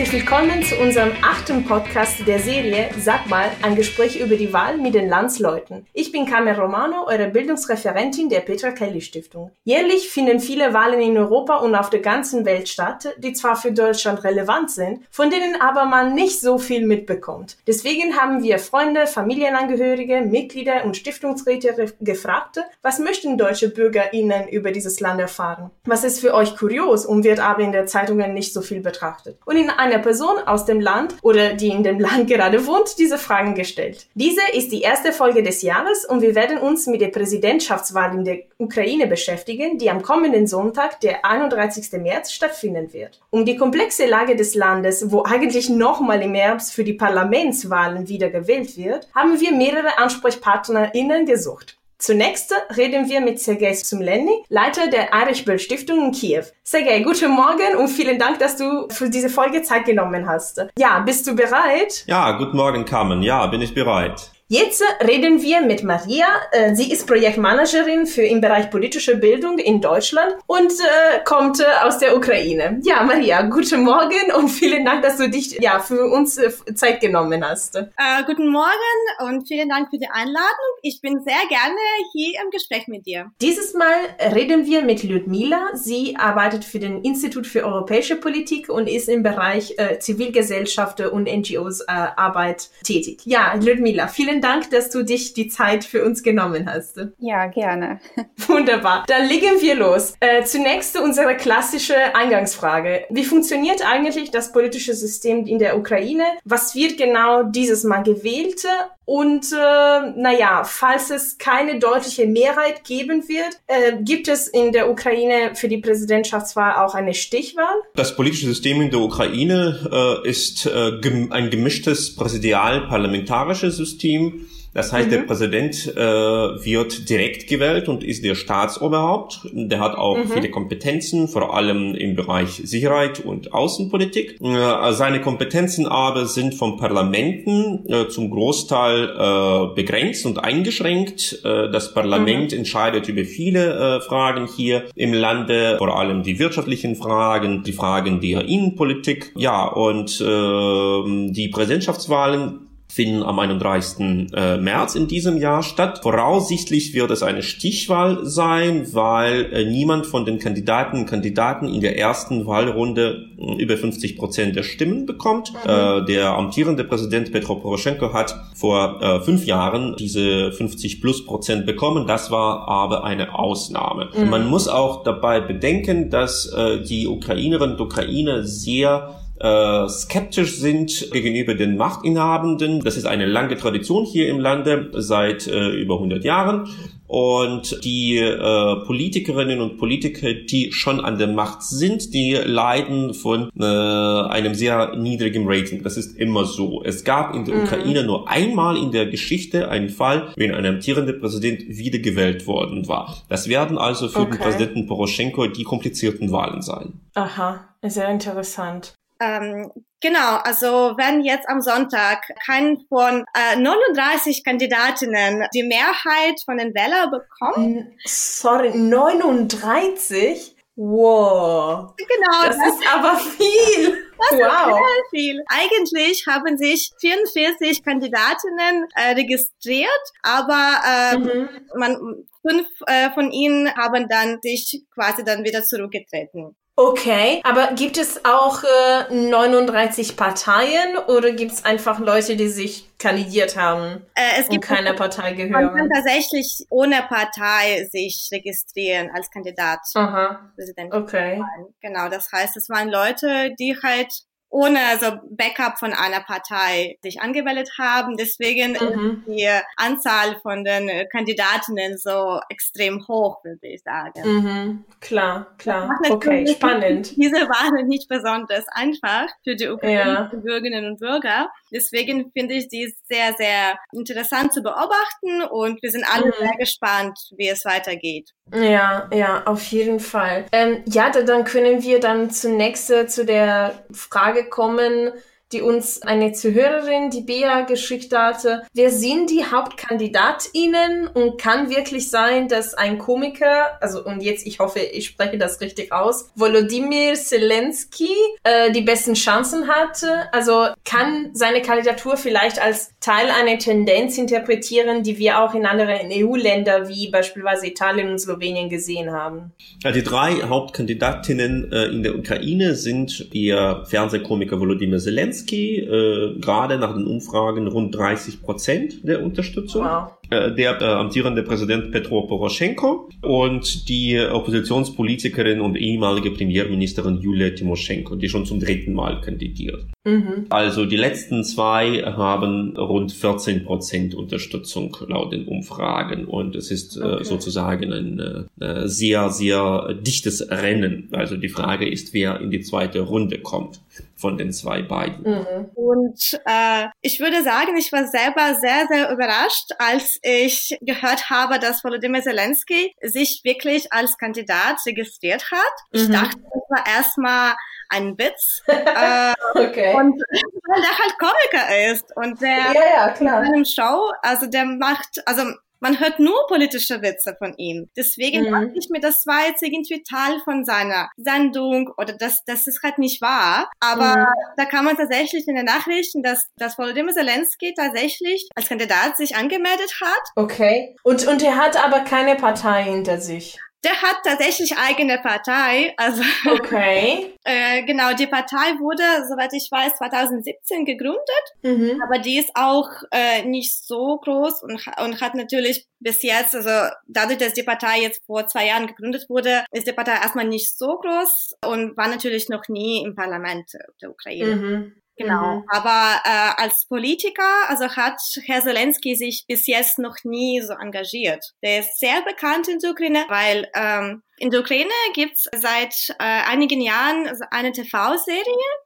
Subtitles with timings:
[0.00, 4.78] Herzlich willkommen zu unserem achten Podcast der Serie Sag mal, ein Gespräch über die Wahl
[4.78, 5.86] mit den Landsleuten.
[6.10, 9.52] Ich bin Carmen Romano, eure Bildungsreferentin der Petra Kelly Stiftung.
[9.62, 13.70] Jährlich finden viele Wahlen in Europa und auf der ganzen Welt statt, die zwar für
[13.70, 17.58] Deutschland relevant sind, von denen aber man nicht so viel mitbekommt.
[17.68, 24.98] Deswegen haben wir Freunde, Familienangehörige, Mitglieder und Stiftungsräte gefragt, was möchten deutsche BürgerInnen über dieses
[24.98, 25.70] Land erfahren?
[25.84, 28.90] Was ist für euch kurios und wird aber in der Zeitungen nicht so viel betrachtet?
[28.90, 32.98] betrachtet und in einer Person aus dem Land oder die in dem Land gerade wohnt,
[32.98, 34.08] diese Fragen gestellt.
[34.14, 38.24] Diese ist die erste Folge des Jahres und wir werden uns mit der Präsidentschaftswahl in
[38.24, 42.00] der Ukraine beschäftigen, die am kommenden Sonntag, der 31.
[42.00, 43.20] März, stattfinden wird.
[43.30, 48.30] Um die komplexe Lage des Landes, wo eigentlich nochmal im Herbst für die Parlamentswahlen wieder
[48.30, 51.76] gewählt wird, haben wir mehrere AnsprechpartnerInnen gesucht.
[52.00, 56.44] Zunächst reden wir mit Sergei Sumleni, Leiter der Irish Bell Stiftung in Kiew.
[56.62, 60.64] Sergei, guten Morgen und vielen Dank, dass du für diese Folge Zeit genommen hast.
[60.78, 62.04] Ja, bist du bereit?
[62.06, 63.22] Ja, guten Morgen, Carmen.
[63.22, 64.30] Ja, bin ich bereit.
[64.52, 66.26] Jetzt reden wir mit Maria.
[66.50, 71.66] Äh, sie ist Projektmanagerin für im Bereich politische Bildung in Deutschland und äh, kommt äh,
[71.84, 72.80] aus der Ukraine.
[72.82, 76.40] Ja, Maria, guten Morgen und vielen Dank, dass du dich ja für uns
[76.74, 77.76] Zeit genommen hast.
[77.76, 80.66] Äh, guten Morgen und vielen Dank für die Einladung.
[80.82, 81.78] Ich bin sehr gerne
[82.12, 83.30] hier im Gespräch mit dir.
[83.40, 83.94] Dieses Mal
[84.34, 85.68] reden wir mit Ludmila.
[85.74, 91.28] Sie arbeitet für den Institut für europäische Politik und ist im Bereich äh, Zivilgesellschaft und
[91.32, 93.20] NGOs äh, Arbeit tätig.
[93.26, 97.00] Ja, Ludmila, vielen Dank, dass du dich die Zeit für uns genommen hast.
[97.18, 98.00] Ja, gerne.
[98.46, 99.04] Wunderbar.
[99.06, 100.14] Dann legen wir los.
[100.20, 103.04] Äh, zunächst unsere klassische Eingangsfrage.
[103.10, 106.24] Wie funktioniert eigentlich das politische System in der Ukraine?
[106.44, 108.66] Was wird genau dieses Mal gewählt?
[109.10, 114.88] Und äh, naja, falls es keine deutliche Mehrheit geben wird, äh, gibt es in der
[114.88, 117.74] Ukraine für die Präsidentschaftswahl auch eine Stichwahl?
[117.96, 124.92] Das politische System in der Ukraine äh, ist äh, gem ein gemischtes präsidial-parlamentarisches System das
[124.92, 125.10] heißt, mhm.
[125.10, 129.48] der Präsident äh, wird direkt gewählt und ist der Staatsoberhaupt.
[129.52, 130.28] Der hat auch mhm.
[130.28, 134.40] viele Kompetenzen, vor allem im Bereich Sicherheit und Außenpolitik.
[134.40, 141.40] Äh, seine Kompetenzen aber sind vom Parlamenten äh, zum Großteil äh, begrenzt und eingeschränkt.
[141.44, 142.58] Äh, das Parlament mhm.
[142.58, 148.20] entscheidet über viele äh, Fragen hier im Lande, vor allem die wirtschaftlichen Fragen, die Fragen
[148.20, 149.32] der Innenpolitik.
[149.36, 154.32] Ja, und äh, die Präsidentschaftswahlen finden am 31.
[154.34, 156.00] Äh, März in diesem Jahr statt.
[156.02, 161.80] Voraussichtlich wird es eine Stichwahl sein, weil äh, niemand von den Kandidaten und Kandidaten in
[161.80, 165.52] der ersten Wahlrunde äh, über 50 Prozent der Stimmen bekommt.
[165.52, 166.06] Mhm.
[166.06, 172.06] der amtierende Präsident Petro Poroschenko hat vor fünf Jahren diese 50 plus Prozent bekommen.
[172.06, 174.08] Das war aber eine Ausnahme.
[174.16, 174.30] Mhm.
[174.30, 176.50] Man muss auch dabei bedenken, dass
[176.88, 182.80] die Ukrainerinnen und Ukrainer sehr äh, skeptisch sind gegenüber den Machtinhabenden.
[182.80, 186.68] Das ist eine lange Tradition hier im Lande seit äh, über 100 Jahren.
[187.06, 193.50] Und die äh, Politikerinnen und Politiker, die schon an der Macht sind, die leiden von
[193.58, 195.82] äh, einem sehr niedrigen Rating.
[195.82, 196.84] Das ist immer so.
[196.84, 197.62] Es gab in der mhm.
[197.62, 203.16] Ukraine nur einmal in der Geschichte einen Fall, wenn ein amtierender Präsident wiedergewählt worden war.
[203.28, 204.32] Das werden also für okay.
[204.32, 207.00] den Präsidenten Poroschenko die komplizierten Wahlen sein.
[207.14, 208.94] Aha, sehr interessant.
[209.20, 209.70] Ähm,
[210.00, 216.74] genau, also wenn jetzt am Sonntag kein von äh, 39 Kandidatinnen die Mehrheit von den
[216.74, 217.86] Wählern bekommt.
[218.06, 220.56] Sorry, 39?
[220.76, 221.92] Wow.
[221.96, 222.46] Genau.
[222.46, 224.06] Das, das ist aber viel.
[224.20, 224.68] Das wow.
[224.68, 225.44] ist sehr viel.
[225.48, 229.88] Eigentlich haben sich 44 Kandidatinnen äh, registriert,
[230.22, 231.48] aber äh, mhm.
[231.74, 236.54] man, fünf äh, von ihnen haben dann sich quasi dann wieder zurückgetreten.
[236.80, 242.96] Okay, aber gibt es auch äh, 39 Parteien oder gibt es einfach Leute, die sich
[242.96, 245.66] kandidiert haben äh, es gibt und keiner Partei gehören?
[245.66, 249.80] Man kann tatsächlich ohne Partei sich registrieren als Kandidat.
[249.92, 250.50] Aha.
[250.54, 250.94] Präsident.
[250.94, 251.42] Okay.
[251.82, 254.10] Genau, das heißt, es waren Leute, die halt
[254.50, 258.16] ohne also Backup von einer Partei sich angemeldet haben.
[258.16, 259.24] Deswegen mhm.
[259.26, 264.22] ist die Anzahl von den äh, Kandidatinnen so extrem hoch, würde ich sagen.
[264.24, 264.84] Mhm.
[265.00, 265.98] Klar, klar.
[266.10, 267.16] Okay, spannend.
[267.16, 270.40] Diese Wahl nicht besonders einfach für die ukrainischen ja.
[270.42, 271.48] Bürgerinnen und Bürger.
[271.72, 276.32] Deswegen finde ich die sehr, sehr interessant zu beobachten und wir sind alle mhm.
[276.38, 278.30] sehr gespannt, wie es weitergeht.
[278.52, 280.46] Ja, ja, auf jeden Fall.
[280.52, 285.12] Ähm, ja, dann können wir dann zunächst äh, zu der Frage kommen,
[285.52, 288.62] die uns eine Zuhörerin, die Bea, geschickt hatte.
[288.72, 294.58] Wer sind die HauptkandidatInnen und kann wirklich sein, dass ein Komiker, also und jetzt, ich
[294.58, 298.14] hoffe, ich spreche das richtig aus, Volodymyr Zelensky
[298.44, 300.32] äh, die besten Chancen hatte?
[300.32, 306.10] Also kann seine Kandidatur vielleicht als Teil einer Tendenz interpretieren, die wir auch in anderen
[306.10, 309.52] EU-Ländern wie beispielsweise Italien und Slowenien gesehen haben?
[309.82, 316.78] Ja, die drei Hauptkandidatinnen äh, in der Ukraine sind ihr Fernsehkomiker Volodymyr Zelensky, äh, gerade
[316.78, 319.84] nach den Umfragen rund 30 Prozent der Unterstützung.
[319.84, 320.12] Wow.
[320.30, 328.14] Äh, der äh, amtierende Präsident Petro Poroschenko und die Oppositionspolitikerin und ehemalige Premierministerin Julia Timoschenko,
[328.14, 329.86] die schon zum dritten Mal kandidiert.
[330.04, 330.46] Mhm.
[330.48, 336.96] Also die letzten zwei haben rund 14 Prozent Unterstützung laut den Umfragen und es ist
[336.96, 337.20] äh, okay.
[337.20, 341.08] äh, sozusagen ein äh, sehr, sehr dichtes Rennen.
[341.10, 343.80] Also die Frage ist, wer in die zweite Runde kommt
[344.16, 345.22] von den zwei beiden.
[345.24, 345.70] Mhm.
[345.74, 351.58] Und äh, ich würde sagen, ich war selber sehr, sehr überrascht, als ich gehört habe,
[351.58, 355.74] dass Volodymyr Zelensky sich wirklich als Kandidat registriert hat.
[355.92, 356.12] Ich mhm.
[356.12, 357.54] dachte, das war erstmal
[357.88, 358.62] ein Witz.
[358.66, 359.94] äh, okay.
[359.94, 363.42] Und weil der halt Komiker ist und der ja, ja, klar.
[363.42, 365.42] in einem Show, also der macht, also
[365.80, 367.90] man hört nur politische Witze von ihm.
[367.96, 368.52] Deswegen mhm.
[368.52, 372.82] dachte ich mir, das war jetzt irgendwie Teil von seiner Sendung oder das, das ist
[372.82, 373.70] halt nicht wahr.
[373.80, 374.26] Aber mhm.
[374.56, 379.36] da kann man tatsächlich in den Nachrichten, dass, dass Volodymyr Zelensky tatsächlich als Kandidat sich
[379.36, 380.22] angemeldet hat.
[380.36, 380.94] Okay.
[381.02, 383.58] Und, und er hat aber keine Partei hinter sich.
[383.82, 385.94] Der hat tatsächlich eigene Partei.
[385.96, 387.34] Also okay.
[387.44, 391.20] äh, genau, die Partei wurde, soweit ich weiß, 2017 gegründet,
[391.62, 392.02] mhm.
[392.02, 396.94] aber die ist auch äh, nicht so groß und, und hat natürlich bis jetzt, also
[397.06, 400.76] dadurch, dass die Partei jetzt vor zwei Jahren gegründet wurde, ist die Partei erstmal nicht
[400.76, 403.72] so groß und war natürlich noch nie im Parlament
[404.02, 404.56] der Ukraine.
[404.56, 404.94] Mhm.
[405.20, 405.56] Genau.
[405.56, 405.64] Mhm.
[405.68, 411.52] Aber äh, als Politiker, also hat Herr Zelensky sich bis jetzt noch nie so engagiert.
[411.62, 416.24] Der ist sehr bekannt in der Ukraine, weil ähm, in der Ukraine gibt's seit äh,
[416.48, 418.42] einigen Jahren eine TV-Serie,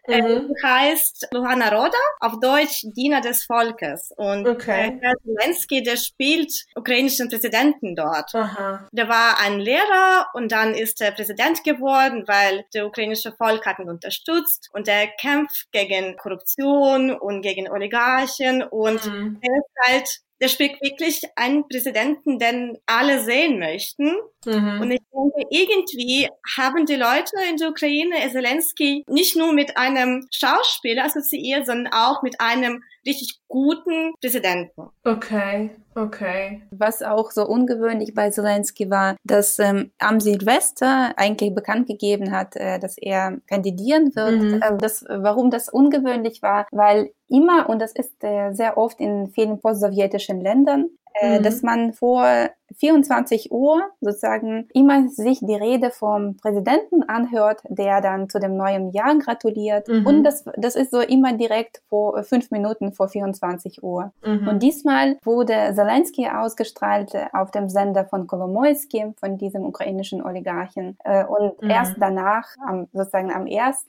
[0.09, 0.49] äh, mhm.
[0.49, 4.13] die heißt Luhana Roda, auf Deutsch Diener des Volkes.
[4.17, 4.99] Und okay.
[5.01, 8.35] Herr Zelensky, der spielt ukrainischen Präsidenten dort.
[8.35, 8.89] Aha.
[8.91, 13.79] Der war ein Lehrer und dann ist er Präsident geworden, weil der ukrainische Volk hat
[13.79, 19.41] ihn unterstützt und er kämpft gegen Korruption und gegen Oligarchen und mhm.
[19.41, 24.15] er ist halt der spielt wirklich einen Präsidenten, den alle sehen möchten.
[24.45, 24.81] Mhm.
[24.83, 30.27] Und ich denke, irgendwie haben die Leute in der Ukraine Zelensky nicht nur mit einem
[30.31, 34.91] Schauspieler assoziiert, sondern auch mit einem richtig guten Präsidenten.
[35.05, 36.63] Okay, okay.
[36.71, 42.57] Was auch so ungewöhnlich bei Zelensky war, dass ähm, am Silvester eigentlich bekannt gegeben hat,
[42.57, 44.41] äh, dass er kandidieren wird.
[44.41, 44.63] Mhm.
[44.63, 49.29] Äh, das, warum das ungewöhnlich war, weil immer, und das ist äh, sehr oft in
[49.29, 50.89] vielen postsowjetischen Ländern,
[51.21, 51.43] äh, mhm.
[51.43, 58.29] dass man vor 24 Uhr sozusagen immer sich die Rede vom Präsidenten anhört, der dann
[58.29, 59.89] zu dem neuen Jahr gratuliert.
[59.89, 60.07] Mhm.
[60.07, 64.13] Und das, das ist so immer direkt vor fünf Minuten vor 24 Uhr.
[64.25, 64.49] Mhm.
[64.49, 70.97] Und diesmal wurde Zelensky ausgestrahlt auf dem Sender von Kolomoisky, von diesem ukrainischen Oligarchen.
[71.05, 71.71] Äh, und mhm.
[71.71, 73.87] erst danach, am, sozusagen am 1.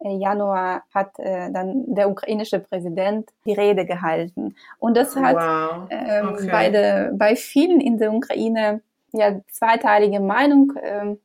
[0.00, 4.54] Äh, Januar, hat äh, dann der ukrainische Präsident die Rede gehalten.
[4.78, 5.88] Und das hat wow.
[5.90, 6.48] ähm, okay.
[6.50, 8.27] bei, de, bei vielen in der Ukraine
[9.12, 11.16] ja zweiteilige Meinung äh,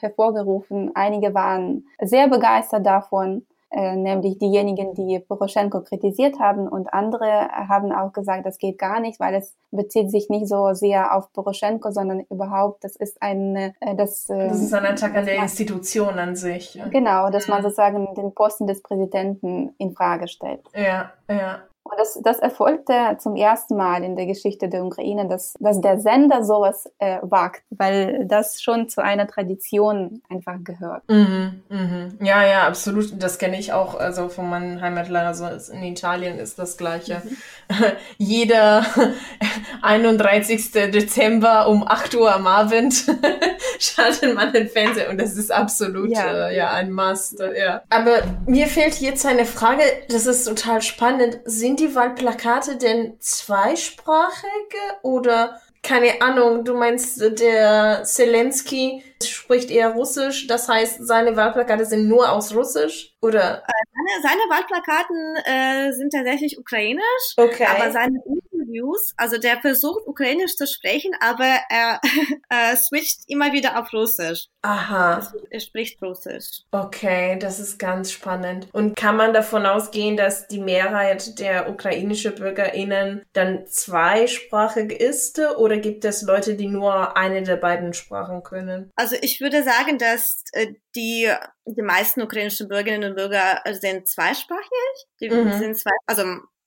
[0.00, 0.92] hervorgerufen.
[0.94, 7.92] Einige waren sehr begeistert davon, äh, nämlich diejenigen, die Poroschenko kritisiert haben und andere haben
[7.92, 11.92] auch gesagt, das geht gar nicht, weil es bezieht sich nicht so sehr auf Poroschenko,
[11.92, 16.18] sondern überhaupt, das ist ein, äh, das, äh, das ist ein Attack an der Institution
[16.18, 16.80] an sich.
[16.90, 20.62] Genau, dass man sozusagen den Posten des Präsidenten in Frage stellt.
[20.74, 21.60] Ja, ja.
[21.82, 25.98] Und das, das erfolgte zum ersten Mal in der Geschichte der Ukraine, dass, dass der
[25.98, 31.02] Sender sowas äh, wagt, weil das schon zu einer Tradition einfach gehört.
[31.08, 32.18] Mhm, mhm.
[32.20, 33.20] Ja, ja, absolut.
[33.20, 35.26] Das kenne ich auch also von meinem Heimatland.
[35.26, 37.22] Also in Italien ist das Gleiche.
[37.24, 37.36] Mhm.
[38.18, 38.84] Jeder
[39.82, 40.72] 31.
[40.72, 43.06] Dezember um 8 Uhr am Abend
[43.78, 47.40] schaltet man den Fernseher und das ist absolut ja, äh, ja ein Must.
[47.40, 47.82] Ja.
[47.88, 51.40] Aber mir fehlt jetzt eine Frage, das ist total spannend.
[51.44, 60.46] Sind die Wahlplakate denn zweisprachig oder keine Ahnung, du meinst, der Zelensky spricht eher Russisch,
[60.46, 63.62] das heißt, seine Wahlplakate sind nur aus Russisch, oder?
[63.64, 67.64] Seine, seine Wahlplakaten äh, sind tatsächlich ukrainisch, okay.
[67.64, 68.20] aber seine
[68.70, 69.12] Interviews.
[69.16, 72.00] Also der versucht ukrainisch zu sprechen, aber er
[72.48, 74.46] äh, switcht immer wieder auf Russisch.
[74.62, 75.16] Aha.
[75.16, 76.62] Also er spricht Russisch.
[76.70, 78.68] Okay, das ist ganz spannend.
[78.72, 85.78] Und kann man davon ausgehen, dass die Mehrheit der ukrainischen BürgerInnen dann zweisprachig ist oder
[85.78, 88.90] gibt es Leute, die nur eine der beiden Sprachen können?
[88.96, 91.32] Also ich würde sagen, dass äh, die,
[91.66, 95.06] die meisten ukrainischen Bürgerinnen und Bürger sind zweisprachig.
[95.20, 95.52] Die mhm.
[95.58, 96.24] sind zwei, also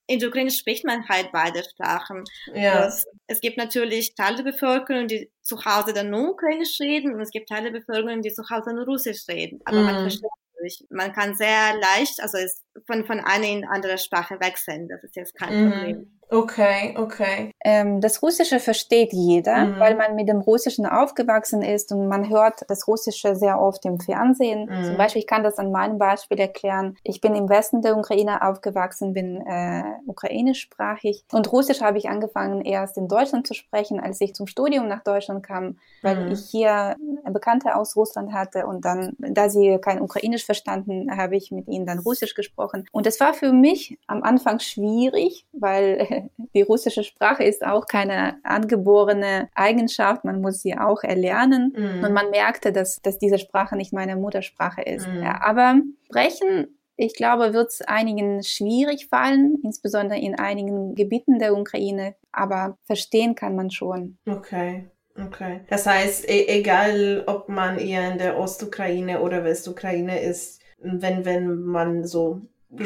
[0.08, 2.24] in der Ukraine spricht man halt beide Sprachen.
[2.54, 2.86] Ja.
[2.86, 7.22] Es, es gibt natürlich Teile der Bevölkerung, die zu Hause dann nur Ukrainisch reden und
[7.22, 9.62] es gibt Teile der Bevölkerung, die zu Hause nur Russisch reden.
[9.66, 9.86] Aber mhm.
[9.86, 10.30] man versteht
[10.64, 10.86] sich.
[10.90, 14.88] Man kann sehr leicht, also es von, von einer in andere Sprache wechseln.
[14.88, 15.72] Das ist jetzt kein mhm.
[15.72, 16.20] Problem.
[16.34, 17.52] Okay, okay.
[17.64, 19.80] Ähm, das Russische versteht jeder, mhm.
[19.80, 24.00] weil man mit dem Russischen aufgewachsen ist und man hört das Russische sehr oft im
[24.00, 24.68] Fernsehen.
[24.68, 24.84] Mhm.
[24.84, 26.98] Zum Beispiel, ich kann das an meinem Beispiel erklären.
[27.04, 32.66] Ich bin im Westen der Ukraine aufgewachsen, bin äh, ukrainischsprachig und Russisch habe ich angefangen
[32.66, 36.32] erst in Deutschland zu sprechen, als ich zum Studium nach Deutschland kam, weil mhm.
[36.32, 36.96] ich hier
[37.32, 41.86] Bekannte aus Russland hatte und dann, da sie kein Ukrainisch verstanden, habe ich mit ihnen
[41.86, 42.86] dann Russisch gesprochen.
[42.92, 46.23] Und es war für mich am Anfang schwierig, weil
[46.56, 51.74] die russische Sprache ist auch keine angeborene Eigenschaft, man muss sie auch erlernen.
[51.76, 52.04] Mhm.
[52.04, 55.08] Und man merkte, dass, dass diese Sprache nicht meine Muttersprache ist.
[55.08, 55.24] Mhm.
[55.24, 55.76] Ja, aber
[56.06, 62.78] sprechen ich glaube, wird es einigen schwierig fallen, insbesondere in einigen Gebieten der Ukraine, aber
[62.84, 64.18] verstehen kann man schon.
[64.28, 64.90] Okay.
[65.16, 65.62] Okay.
[65.70, 71.62] Das heißt, e egal ob man eher in der Ostukraine oder Westukraine ist, wenn, wenn
[71.62, 72.42] man so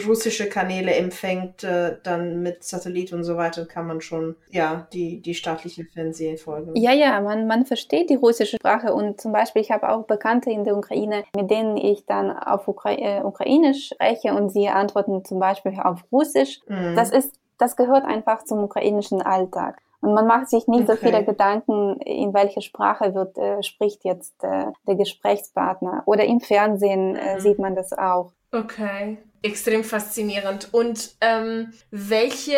[0.08, 5.22] russische Kanäle empfängt, äh, dann mit Satellit und so weiter kann man schon ja die
[5.22, 6.76] die staatliche Fernsehen folgen.
[6.76, 10.52] Ja, ja, man man versteht die russische Sprache und zum Beispiel ich habe auch Bekannte
[10.52, 15.24] in der Ukraine, mit denen ich dann auf Ukra äh, Ukrainisch spreche und sie antworten
[15.24, 16.60] zum Beispiel auf Russisch.
[16.68, 16.96] Mhm.
[16.96, 19.82] Das ist das gehört einfach zum ukrainischen Alltag.
[20.00, 20.92] Und man macht sich nicht okay.
[20.92, 26.04] so viele Gedanken, in welche Sprache wird, äh, spricht jetzt äh, der Gesprächspartner.
[26.06, 27.40] Oder im Fernsehen äh, mhm.
[27.40, 28.32] sieht man das auch.
[28.52, 30.70] Okay extrem faszinierend.
[30.72, 32.58] Und ähm, welche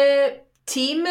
[0.66, 1.08] Themen,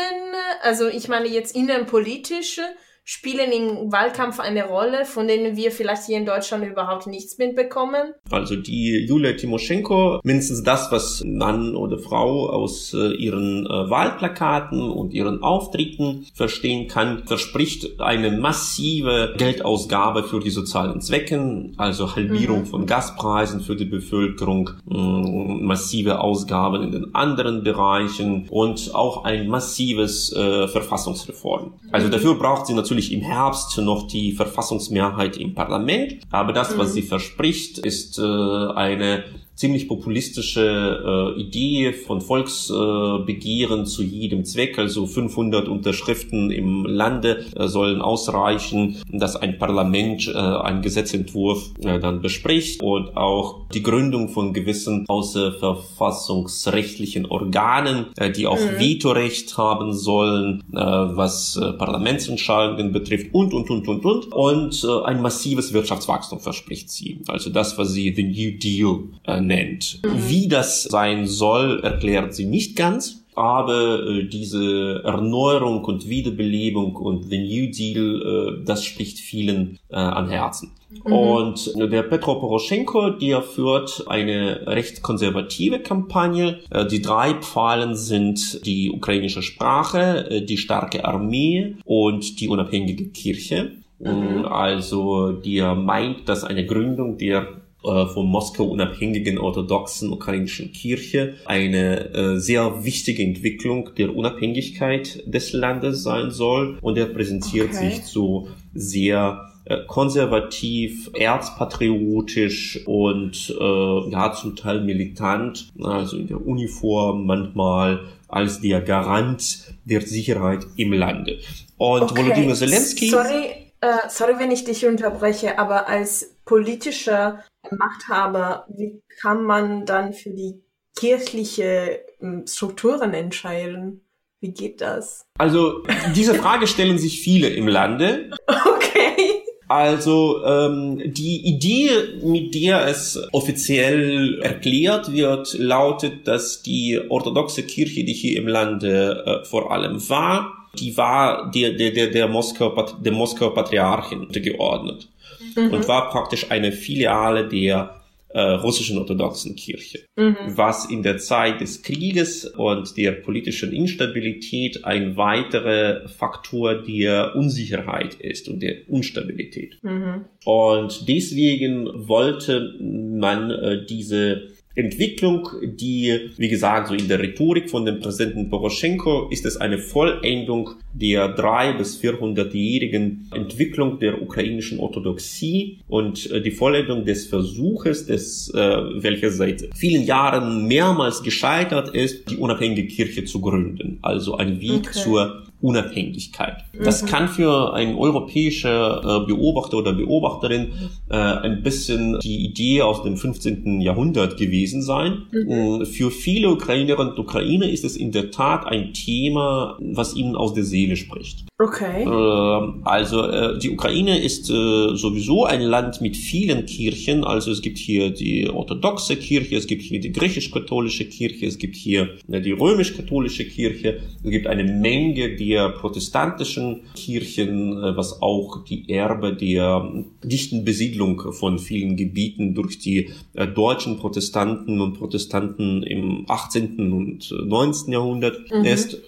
[0.62, 2.62] also ich meine jetzt innenpolitische,
[3.10, 8.12] spielen im Wahlkampf eine Rolle, von denen wir vielleicht hier in Deutschland überhaupt nichts mitbekommen?
[8.30, 14.90] Also die Julia Timoschenko, mindestens das, was Mann oder Frau aus äh, ihren äh, Wahlplakaten
[14.90, 22.60] und ihren Auftritten verstehen kann, verspricht eine massive Geldausgabe für die sozialen Zwecken, also Halbierung
[22.60, 22.66] mhm.
[22.66, 29.48] von Gaspreisen für die Bevölkerung, äh, massive Ausgaben in den anderen Bereichen und auch ein
[29.48, 31.72] massives äh, Verfassungsreform.
[31.90, 32.10] Also mhm.
[32.10, 36.18] dafür braucht sie natürlich natürlich im Herbst noch die Verfassungsmehrheit im Parlament.
[36.30, 36.92] Aber das, was mhm.
[36.94, 39.24] sie verspricht, ist äh, eine
[39.58, 44.78] ziemlich populistische äh, Idee von Volksbegehren äh, zu jedem Zweck.
[44.78, 51.98] Also 500 Unterschriften im Lande äh, sollen ausreichen, dass ein Parlament äh, einen Gesetzentwurf äh,
[51.98, 58.78] dann bespricht und auch die Gründung von gewissen außerverfassungsrechtlichen Organen, äh, die auch mhm.
[58.78, 64.32] Vetorecht haben sollen, äh, was äh, Parlamentsentscheidungen betrifft und, und, und, und, und.
[64.32, 67.22] Und äh, ein massives Wirtschaftswachstum verspricht sie.
[67.26, 70.00] Also das, was sie the New Deal äh, nennt.
[70.04, 70.28] Mhm.
[70.28, 73.24] Wie das sein soll, erklärt sie nicht ganz.
[73.34, 79.94] Aber äh, diese Erneuerung und Wiederbelebung und the New Deal, äh, das spricht vielen äh,
[79.94, 80.72] an Herzen.
[81.04, 81.12] Mhm.
[81.12, 86.58] Und der Petro Poroschenko, der führt eine recht konservative Kampagne.
[86.90, 93.72] Die drei Pfeilen sind die ukrainische Sprache, die starke Armee und die unabhängige Kirche.
[94.00, 94.46] Mhm.
[94.46, 97.46] Also der meint, dass eine Gründung der
[97.84, 105.52] äh, von Moskau unabhängigen orthodoxen ukrainischen Kirche eine äh, sehr wichtige Entwicklung der Unabhängigkeit des
[105.52, 107.90] Landes sein soll und er präsentiert okay.
[107.90, 116.44] sich so sehr äh, konservativ, erzpatriotisch und äh, ja zum Teil militant, also in der
[116.44, 121.38] Uniform manchmal als der Garant der Sicherheit im Lande.
[121.76, 122.22] Und okay.
[122.22, 123.10] Volodymyr Zelensky.
[123.10, 130.12] Sorry, äh, sorry, wenn ich dich unterbreche, aber als politischer Machthaber, wie kann man dann
[130.12, 130.62] für die
[130.96, 134.02] kirchliche hm, Strukturen entscheiden?
[134.40, 135.26] Wie geht das?
[135.36, 135.82] Also
[136.14, 138.30] diese Frage stellen sich viele im Lande.
[138.46, 139.42] Okay.
[139.68, 141.90] Also ähm, die Idee,
[142.22, 149.24] mit der es offiziell erklärt wird, lautet, dass die orthodoxe Kirche, die hier im Lande
[149.26, 155.08] äh, vor allem war, die war der, der, der, der Moskauer, der Moskauer Patriarchin untergeordnet
[155.56, 155.72] mhm.
[155.72, 157.98] und war praktisch eine Filiale der
[158.30, 160.36] äh, russischen orthodoxen Kirche, mhm.
[160.48, 168.14] was in der Zeit des Krieges und der politischen Instabilität ein weiterer Faktor der Unsicherheit
[168.14, 169.78] ist und der Unstabilität.
[169.82, 170.26] Mhm.
[170.44, 177.84] Und deswegen wollte man äh, diese Entwicklung, die, wie gesagt, so in der Rhetorik von
[177.84, 185.78] dem Präsidenten Poroschenko ist es eine Vollendung der drei bis 400-jährigen Entwicklung der ukrainischen Orthodoxie
[185.88, 192.30] und äh, die Vollendung des Versuches, des, äh, welcher seit vielen Jahren mehrmals gescheitert ist,
[192.30, 193.98] die unabhängige Kirche zu gründen.
[194.02, 194.92] Also ein Weg okay.
[194.92, 196.64] zur Unabhängigkeit.
[196.72, 197.06] Das mhm.
[197.06, 200.68] kann für einen europäischen äh, Beobachter oder Beobachterin
[201.10, 203.80] äh, ein bisschen die Idee aus dem 15.
[203.80, 205.22] Jahrhundert gewesen sein.
[205.32, 205.84] Mhm.
[205.86, 210.54] Für viele Ukrainerinnen und Ukrainer ist es in der Tat ein Thema, was ihnen aus
[210.54, 211.47] der Seele spricht.
[211.60, 212.04] Okay.
[212.04, 217.24] Äh, also äh, die Ukraine ist äh, sowieso ein Land mit vielen Kirchen.
[217.24, 221.74] Also es gibt hier die orthodoxe Kirche, es gibt hier die griechisch-katholische Kirche, es gibt
[221.74, 228.88] hier äh, die römisch-katholische Kirche, es gibt eine Menge der protestantischen Kirchen, was auch die
[228.88, 233.10] Erbe der dichten Besiedlung von vielen Gebieten durch die
[233.54, 236.92] deutschen Protestanten und Protestanten im 18.
[236.92, 237.92] und 19.
[237.92, 238.64] Jahrhundert mhm.
[238.64, 239.00] ist.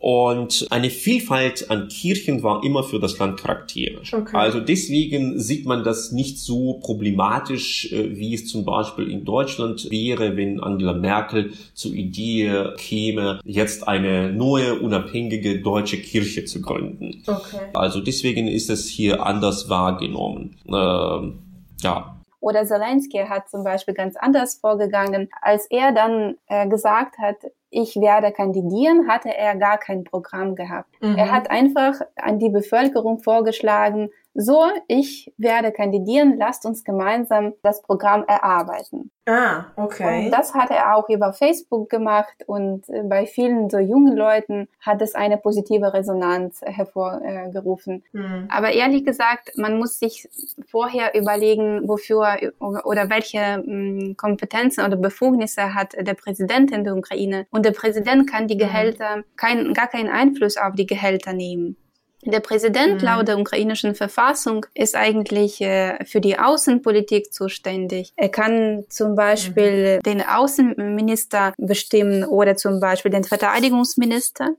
[0.00, 4.12] Und eine Vielfalt an Kirchen war immer für das Land charakteristisch.
[4.12, 4.36] Okay.
[4.36, 9.90] Also deswegen sieht man das nicht so problematisch, äh, wie es zum Beispiel in Deutschland
[9.90, 17.22] wäre, wenn Angela Merkel zur Idee käme, jetzt eine neue unabhängige deutsche Kirche zu gründen.
[17.26, 17.60] Okay.
[17.74, 20.56] Also deswegen ist es hier anders wahrgenommen.
[20.68, 21.38] Ähm,
[21.82, 22.16] ja.
[22.40, 25.28] Oder Zelensky hat zum Beispiel ganz anders vorgegangen.
[25.42, 27.36] Als er dann äh, gesagt hat,
[27.70, 30.90] ich werde kandidieren, hatte er gar kein Programm gehabt.
[31.00, 31.16] Mhm.
[31.16, 37.82] Er hat einfach an die Bevölkerung vorgeschlagen, so, ich werde kandidieren, lasst uns gemeinsam das
[37.82, 39.10] Programm erarbeiten.
[39.26, 40.26] Ah, okay.
[40.26, 44.68] Und das hat er auch über Facebook gemacht und äh, bei vielen so jungen Leuten
[44.80, 48.02] hat es eine positive Resonanz hervorgerufen.
[48.12, 48.48] Mhm.
[48.48, 50.28] Aber ehrlich gesagt, man muss sich
[50.68, 57.46] vorher überlegen, wofür oder welche hm, Kompetenzen oder Befugnisse hat der Präsident in der Ukraine.
[57.50, 58.60] Und der Präsident kann die mhm.
[58.60, 61.76] Gehälter, kein, gar keinen Einfluss auf die Gehälter nehmen.
[62.22, 63.06] Der Präsident mhm.
[63.06, 68.12] laut der ukrainischen Verfassung ist eigentlich äh, für die Außenpolitik zuständig.
[68.16, 70.02] Er kann zum Beispiel mhm.
[70.02, 74.50] den Außenminister bestimmen oder zum Beispiel den Verteidigungsminister.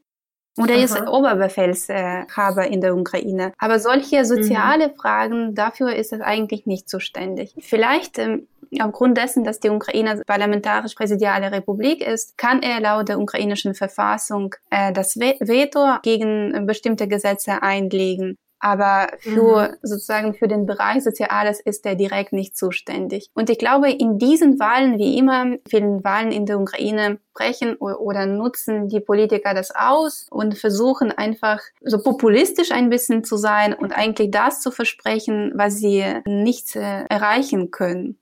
[0.58, 3.54] Und er ist Oberbefehlshaber in der Ukraine.
[3.58, 4.96] Aber solche soziale mhm.
[4.96, 7.54] Fragen, dafür ist er eigentlich nicht zuständig.
[7.60, 8.48] Vielleicht ähm,
[8.80, 14.94] aufgrund dessen, dass die Ukraine parlamentarisch-präsidiale Republik ist, kann er laut der ukrainischen Verfassung äh,
[14.94, 18.38] das Veto gegen bestimmte Gesetze einlegen.
[18.64, 19.76] Aber für mhm.
[19.82, 23.28] sozusagen für den Bereich Soziales ist er direkt nicht zuständig.
[23.34, 28.28] Und ich glaube, in diesen Wahlen, wie immer, vielen Wahlen in der Ukraine brechen oder
[28.28, 33.94] nutzen die Politiker das aus und versuchen einfach so populistisch ein bisschen zu sein und
[33.94, 38.21] eigentlich das zu versprechen, was sie nicht äh, erreichen können.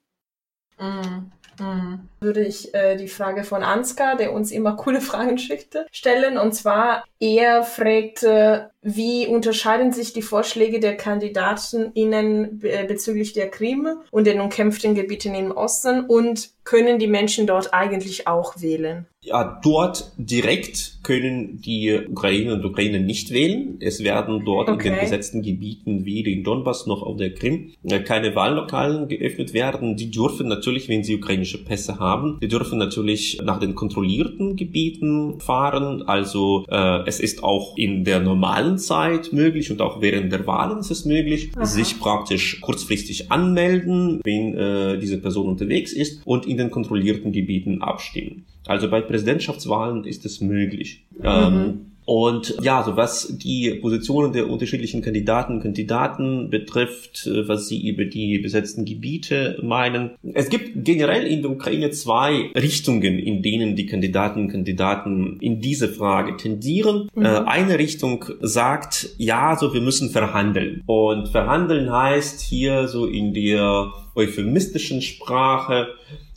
[0.80, 1.32] Mhm.
[1.60, 2.10] Mhm.
[2.22, 6.38] Würde ich äh, die Frage von Ansgar, der uns immer coole Fragen schickte, stellen.
[6.38, 13.88] Und zwar, er fragte, wie unterscheiden sich die Vorschläge der KandidatenInnen äh, bezüglich der Krim
[14.12, 19.08] und den umkämpften Gebieten im Osten und können die Menschen dort eigentlich auch wählen?
[19.22, 23.78] Ja, dort direkt können die Ukrainer und Ukrainer nicht wählen.
[23.82, 24.88] Es werden dort okay.
[24.88, 29.54] in den besetzten Gebieten weder in Donbass noch auf der Krim äh, keine Wahllokalen geöffnet
[29.54, 29.98] werden.
[29.98, 35.42] Die dürfen natürlich, wenn sie ukrainische Pässe haben, die dürfen natürlich nach den kontrollierten Gebieten
[35.42, 36.04] fahren.
[36.04, 40.80] Also äh, es ist auch in der normalen Zeit möglich und auch während der Wahlen
[40.80, 41.66] ist es möglich, Aha.
[41.66, 47.82] sich praktisch kurzfristig anmelden, wenn äh, diese Person unterwegs ist und in den kontrollierten Gebieten
[47.82, 48.46] abstimmen.
[48.66, 51.06] Also bei Präsidentschaftswahlen ist es möglich.
[51.18, 51.24] Mhm.
[51.26, 57.68] Ähm, und ja, so was die Positionen der unterschiedlichen Kandidaten und Kandidaten betrifft, äh, was
[57.68, 60.16] sie über die besetzten Gebiete meinen.
[60.34, 65.62] Es gibt generell in der Ukraine zwei Richtungen, in denen die Kandidaten und Kandidaten in
[65.62, 67.12] diese Frage tendieren.
[67.14, 67.26] Mhm.
[67.26, 70.82] Äh, eine Richtung sagt, ja, so wir müssen verhandeln.
[70.88, 75.90] Und verhandeln heißt hier so in der euphemistischen Sprache,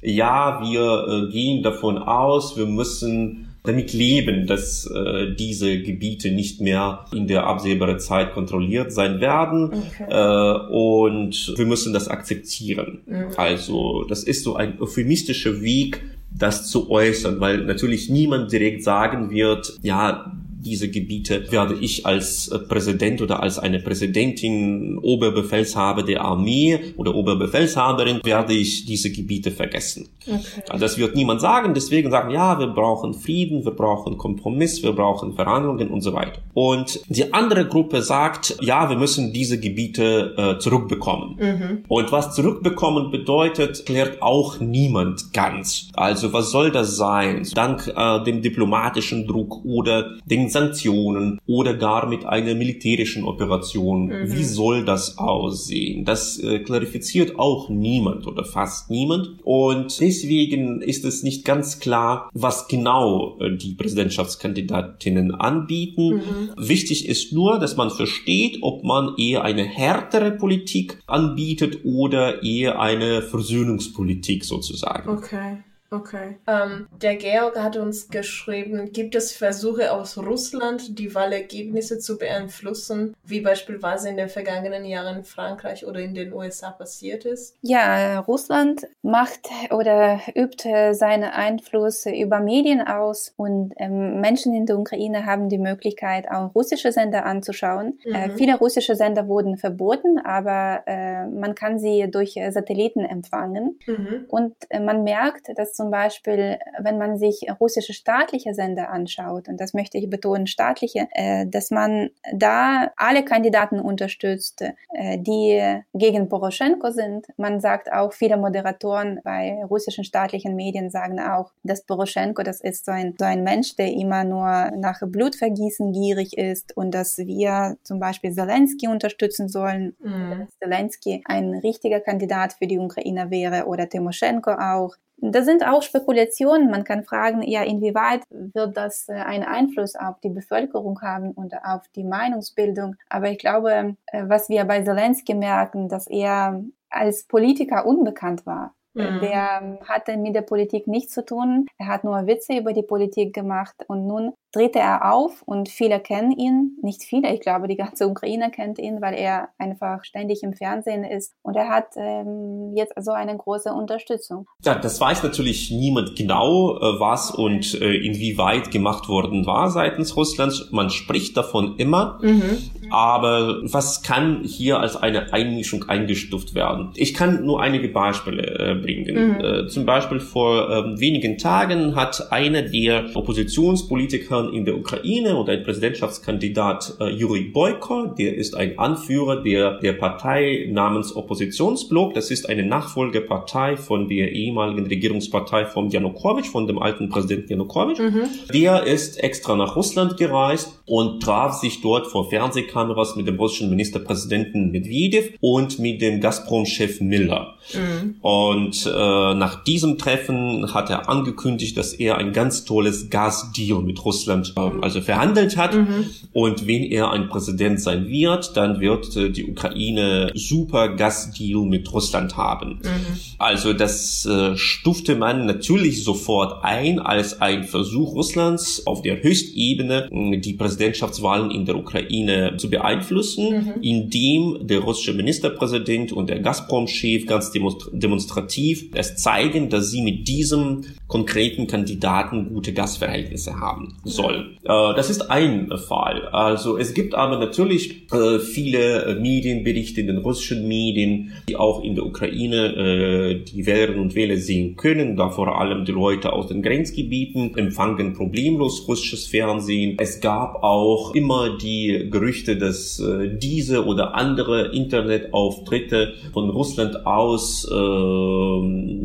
[0.02, 6.60] ja, wir äh, gehen davon aus, wir müssen damit leben, dass äh, diese Gebiete nicht
[6.60, 9.72] mehr in der absehbaren Zeit kontrolliert sein werden.
[9.72, 10.06] Okay.
[10.10, 13.02] Äh, und wir müssen das akzeptieren.
[13.06, 13.26] Mhm.
[13.36, 16.02] Also das ist so ein euphemistischer Weg,
[16.36, 20.32] das zu äußern, weil natürlich niemand direkt sagen wird, ja,
[20.64, 27.14] diese Gebiete werde ich als äh, Präsident oder als eine Präsidentin, Oberbefehlshaber der Armee oder
[27.14, 30.08] Oberbefehlshaberin, werde ich diese Gebiete vergessen.
[30.26, 30.78] Okay.
[30.78, 35.34] Das wird niemand sagen, deswegen sagen, ja, wir brauchen Frieden, wir brauchen Kompromiss, wir brauchen
[35.34, 36.40] Verhandlungen und so weiter.
[36.54, 41.36] Und die andere Gruppe sagt, ja, wir müssen diese Gebiete äh, zurückbekommen.
[41.38, 41.84] Mhm.
[41.88, 45.88] Und was zurückbekommen bedeutet, klärt auch niemand ganz.
[45.94, 47.46] Also was soll das sein?
[47.54, 54.06] Dank äh, dem diplomatischen Druck oder den Sanktionen oder gar mit einer militärischen Operation.
[54.06, 54.32] Mhm.
[54.32, 56.04] Wie soll das aussehen?
[56.04, 59.38] Das äh, klarifiziert auch niemand oder fast niemand.
[59.44, 66.16] Und deswegen ist es nicht ganz klar, was genau äh, die Präsidentschaftskandidatinnen anbieten.
[66.16, 66.50] Mhm.
[66.56, 72.80] Wichtig ist nur, dass man versteht, ob man eher eine härtere Politik anbietet oder eher
[72.80, 75.08] eine Versöhnungspolitik sozusagen.
[75.08, 75.58] Okay.
[75.92, 76.38] Okay.
[76.46, 83.14] Ähm, der Georg hat uns geschrieben, gibt es Versuche aus Russland, die Wahlergebnisse zu beeinflussen,
[83.24, 87.58] wie beispielsweise in den vergangenen Jahren in Frankreich oder in den USA passiert ist?
[87.60, 94.78] Ja, Russland macht oder übt seinen Einfluss über Medien aus und ähm, Menschen in der
[94.78, 97.98] Ukraine haben die Möglichkeit, auch russische Sender anzuschauen.
[98.04, 98.14] Äh, mhm.
[98.14, 104.24] Äh, viele russische Sender wurden verboten, aber äh, man kann sie durch Satelliten empfangen mhm.
[104.28, 109.60] und äh, man merkt, dass zum Beispiel, wenn man sich russische staatliche Sender anschaut, und
[109.60, 115.60] das möchte ich betonen, staatliche, äh, dass man da alle Kandidaten unterstützt, äh, die
[115.92, 117.26] gegen Poroschenko sind.
[117.36, 122.84] Man sagt auch, viele Moderatoren bei russischen staatlichen Medien sagen auch, dass Poroschenko, das ist
[122.84, 127.76] so ein, so ein Mensch, der immer nur nach Blutvergießen gierig ist und dass wir
[127.82, 130.46] zum Beispiel Zelensky unterstützen sollen, mhm.
[130.46, 134.94] dass Zelensky ein richtiger Kandidat für die Ukraine wäre oder Timoschenko auch.
[135.24, 136.68] Da sind auch Spekulationen.
[136.68, 141.54] Man kann fragen, ja, inwieweit wird das äh, einen Einfluss auf die Bevölkerung haben und
[141.64, 142.96] auf die Meinungsbildung.
[143.08, 148.74] Aber ich glaube, äh, was wir bei Zelensky merken, dass er als Politiker unbekannt war.
[148.94, 149.20] Mhm.
[149.20, 151.66] Der hatte mit der Politik nichts zu tun.
[151.78, 155.98] Er hat nur Witze über die Politik gemacht und nun drehte er auf und viele
[155.98, 156.76] kennen ihn.
[156.82, 161.04] Nicht viele, ich glaube, die ganze Ukraine kennt ihn, weil er einfach ständig im Fernsehen
[161.04, 164.46] ist und er hat ähm, jetzt so eine große Unterstützung.
[164.62, 170.16] Ja, das weiß natürlich niemand genau, äh, was und äh, inwieweit gemacht worden war seitens
[170.16, 170.70] Russlands.
[170.70, 172.58] Man spricht davon immer, mhm.
[172.90, 176.90] aber was kann hier als eine Einmischung eingestuft werden?
[176.94, 179.36] Ich kann nur einige Beispiele äh, bringen.
[179.36, 179.40] Mhm.
[179.40, 185.48] Äh, zum Beispiel vor ähm, wenigen Tagen hat einer der Oppositionspolitiker in der Ukraine und
[185.48, 192.14] ein Präsidentschaftskandidat äh, Juri Boyko, der ist ein Anführer der, der Partei namens Oppositionsblock.
[192.14, 198.00] Das ist eine Nachfolgepartei von der ehemaligen Regierungspartei von Janukowitsch, von dem alten Präsidenten Janukowitsch.
[198.00, 198.24] Mhm.
[198.52, 203.70] Der ist extra nach Russland gereist und traf sich dort vor Fernsehkameras mit dem russischen
[203.70, 207.54] Ministerpräsidenten Medvedev und mit dem Gazprom-Chef Miller.
[207.74, 208.16] Mhm.
[208.20, 214.04] Und äh, nach diesem Treffen hat er angekündigt, dass er ein ganz tolles Gasdeal mit
[214.04, 215.74] Russland äh, also verhandelt hat.
[215.74, 216.06] Mhm.
[216.32, 221.92] Und wenn er ein Präsident sein wird, dann wird äh, die Ukraine super Gasdeal mit
[221.92, 222.80] Russland haben.
[222.82, 223.18] Mhm.
[223.38, 230.08] Also das äh, stufte man natürlich sofort ein als ein Versuch Russlands auf der Höchstebene
[230.10, 233.82] äh, die Präsidentschaftswahlen in der Ukraine zu beeinflussen, mhm.
[233.82, 238.61] indem der russische Ministerpräsident und der Gazprom-Chef ganz demonstrativ
[238.94, 244.56] es zeigen, dass sie mit diesem konkreten Kandidaten gute Gastverhältnisse haben sollen.
[244.64, 246.28] Äh, das ist ein Fall.
[246.28, 251.96] Also es gibt aber natürlich äh, viele Medienberichte in den russischen Medien, die auch in
[251.96, 256.46] der Ukraine äh, die Wählerinnen und Wähler sehen können, da vor allem die Leute aus
[256.46, 259.96] den Grenzgebieten empfangen problemlos russisches Fernsehen.
[259.98, 267.68] Es gab auch immer die Gerüchte, dass äh, diese oder andere Internetauftritte von Russland aus
[267.70, 267.74] äh,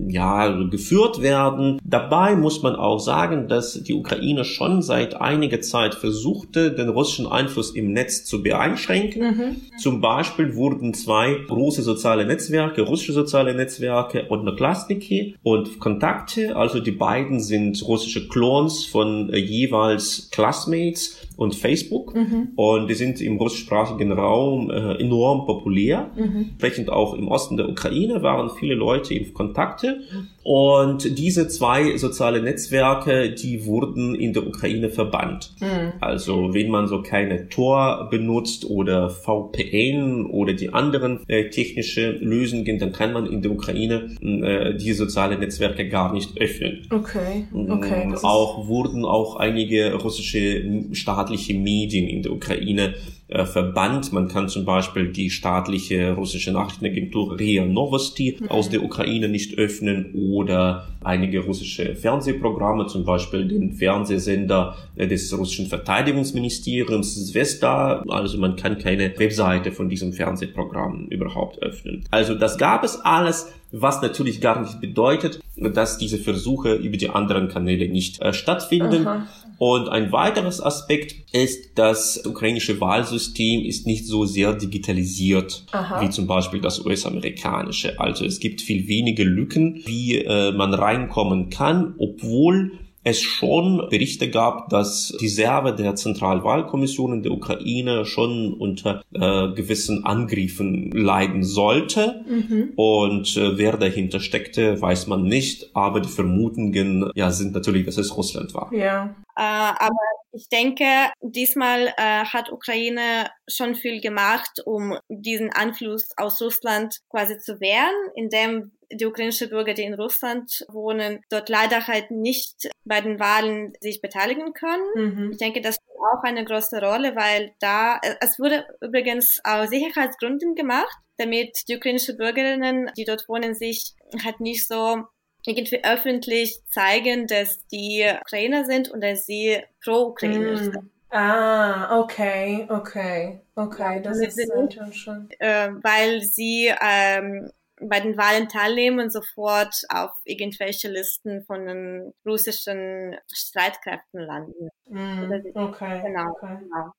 [0.10, 1.80] ja geführt werden.
[1.90, 7.28] Dabei muss man auch sagen, dass die Ukraine schon seit einiger Zeit versuchte, den russischen
[7.28, 9.22] Einfluss im Netz zu beeinschränken.
[9.22, 9.56] Mhm.
[9.78, 16.80] Zum Beispiel wurden zwei große soziale Netzwerke, russische soziale Netzwerke und Odnoklassniki und Kontakte, also
[16.80, 22.50] die beiden sind russische Clones von äh, jeweils Classmates und Facebook mhm.
[22.56, 26.12] und die sind im russischsprachigen Raum äh, enorm populär.
[26.16, 26.50] Mhm.
[26.50, 30.02] Entsprechend auch im Osten der Ukraine waren viele Leute in Kontakte
[30.48, 35.52] und diese zwei soziale Netzwerke, die wurden in der Ukraine verbannt.
[35.60, 35.92] Mhm.
[36.00, 42.80] Also wenn man so keine Tor benutzt oder VPN oder die anderen äh, technische Lösungen,
[42.80, 46.88] dann kann man in der Ukraine äh, die sozialen Netzwerke gar nicht öffnen.
[46.92, 47.46] Okay.
[47.54, 52.94] okay auch wurden auch einige russische staatliche Medien in der Ukraine
[53.30, 54.14] äh, verbannt.
[54.14, 58.50] Man kann zum Beispiel die staatliche russische Nachrichtenagentur RIA Novosti mhm.
[58.50, 65.68] aus der Ukraine nicht öffnen oder einige russische Fernsehprogramme, zum Beispiel den Fernsehsender des russischen
[65.68, 68.04] Verteidigungsministeriums Zvesta.
[68.08, 72.04] Also man kann keine Webseite von diesem Fernsehprogramm überhaupt öffnen.
[72.12, 77.10] Also das gab es alles was natürlich gar nicht bedeutet, dass diese Versuche über die
[77.10, 79.08] anderen Kanäle nicht äh, stattfinden.
[79.08, 79.28] Aha.
[79.60, 86.02] Und ein weiteres Aspekt ist, das ukrainische Wahlsystem ist nicht so sehr digitalisiert Aha.
[86.02, 88.00] wie zum Beispiel das US-amerikanische.
[88.00, 92.74] Also es gibt viel weniger Lücken, wie äh, man reinkommen kann, obwohl
[93.08, 99.54] es schon Berichte gab, dass die Server der Zentralwahlkommission in der Ukraine schon unter äh,
[99.54, 102.26] gewissen Angriffen leiden sollte.
[102.28, 102.74] Mhm.
[102.76, 105.72] Und äh, wer dahinter steckte, weiß man nicht.
[105.74, 108.74] Aber die Vermutungen ja, sind natürlich, dass es Russland war.
[108.74, 109.16] Ja.
[109.38, 109.96] Äh, aber
[110.34, 110.86] ich denke,
[111.22, 117.96] diesmal äh, hat Ukraine schon viel gemacht, um diesen Einfluss aus Russland quasi zu wehren,
[118.16, 123.74] indem die ukrainischen Bürger, die in Russland wohnen, dort leider halt nicht bei den Wahlen
[123.82, 124.84] sich beteiligen können.
[124.96, 125.32] Mhm.
[125.32, 130.56] Ich denke, das spielt auch eine große Rolle, weil da, es wurde übrigens aus Sicherheitsgründen
[130.56, 135.04] gemacht, damit die ukrainischen Bürgerinnen, die dort wohnen, sich halt nicht so
[135.46, 140.64] irgendwie öffentlich zeigen, dass die Ukrainer sind und dass sie pro-ukrainisch mm.
[140.64, 140.92] sind.
[141.10, 145.30] Ah, okay, okay, okay, das ist natürlich schon.
[145.40, 152.14] Äh, weil sie ähm, bei den Wahlen teilnehmen und sofort auf irgendwelche Listen von den
[152.26, 154.70] russischen Streitkräften landen.
[154.86, 156.02] Mm, okay.
[156.04, 156.58] Genau, okay.
[156.60, 156.92] genau.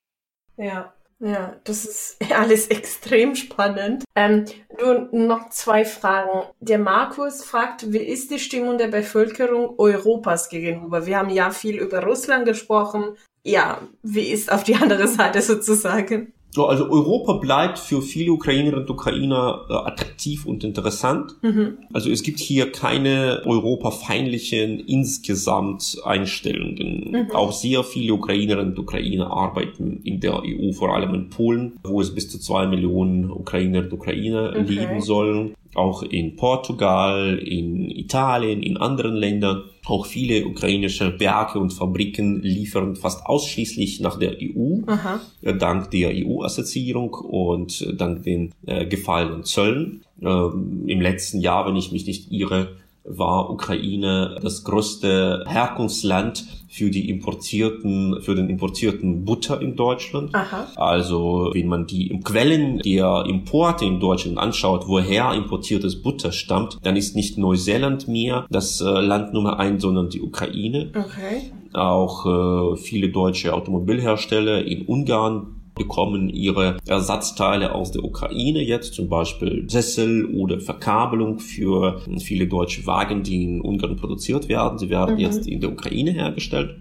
[0.56, 0.94] Ja.
[1.20, 4.04] Ja, das ist alles extrem spannend.
[4.14, 4.44] Ähm,
[4.80, 6.46] nur noch zwei Fragen.
[6.60, 11.06] Der Markus fragt, wie ist die Stimmung der Bevölkerung Europas gegenüber?
[11.06, 13.16] Wir haben ja viel über Russland gesprochen.
[13.42, 16.32] Ja, wie ist auf die andere Seite sozusagen?
[16.56, 21.36] Also Europa bleibt für viele Ukrainerinnen und Ukrainer äh, attraktiv und interessant.
[21.42, 21.78] Mhm.
[21.92, 27.10] Also es gibt hier keine europafeindlichen insgesamt Einstellungen.
[27.10, 27.30] Mhm.
[27.32, 32.00] Auch sehr viele Ukrainerinnen und Ukrainer arbeiten in der EU, vor allem in Polen, wo
[32.00, 34.62] es bis zu zwei Millionen Ukrainerinnen und Ukrainer okay.
[34.62, 39.64] leben sollen auch in Portugal, in Italien, in anderen Ländern.
[39.86, 45.20] Auch viele ukrainische Werke und Fabriken liefern fast ausschließlich nach der EU, Aha.
[45.42, 50.04] Äh, dank der EU-Assoziierung und äh, dank den äh, gefallenen Zöllen.
[50.20, 52.76] Ähm, Im letzten Jahr, wenn ich mich nicht irre,
[53.08, 60.34] war Ukraine das größte Herkunftsland für die importierten, für den importierten Butter in Deutschland.
[60.34, 60.68] Aha.
[60.76, 66.96] Also, wenn man die Quellen der Importe in Deutschland anschaut, woher importiertes Butter stammt, dann
[66.96, 70.92] ist nicht Neuseeland mehr das äh, Land Nummer eins, sondern die Ukraine.
[70.94, 71.52] Okay.
[71.72, 79.08] Auch äh, viele deutsche Automobilhersteller in Ungarn bekommen ihre Ersatzteile aus der Ukraine jetzt, zum
[79.08, 84.78] Beispiel Sessel oder Verkabelung für viele deutsche Wagen, die in Ungarn produziert werden.
[84.78, 85.20] Sie werden mhm.
[85.20, 86.76] jetzt in der Ukraine hergestellt.